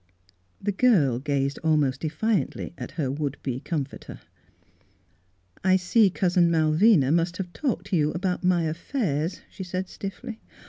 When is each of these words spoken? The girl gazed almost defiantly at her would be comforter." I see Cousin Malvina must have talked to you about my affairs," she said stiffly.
The 0.59 0.71
girl 0.71 1.19
gazed 1.19 1.59
almost 1.63 1.99
defiantly 2.01 2.73
at 2.75 2.89
her 2.93 3.11
would 3.11 3.37
be 3.43 3.59
comforter." 3.59 4.19
I 5.63 5.75
see 5.75 6.09
Cousin 6.09 6.49
Malvina 6.49 7.11
must 7.11 7.37
have 7.37 7.53
talked 7.53 7.85
to 7.91 7.95
you 7.95 8.09
about 8.09 8.43
my 8.43 8.63
affairs," 8.63 9.41
she 9.47 9.63
said 9.63 9.87
stiffly. 9.87 10.39